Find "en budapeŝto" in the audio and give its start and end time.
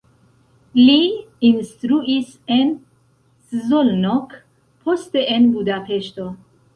5.35-6.27